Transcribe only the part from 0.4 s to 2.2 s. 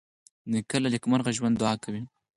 نیکه له نیکمرغه ژوند دعا کوي.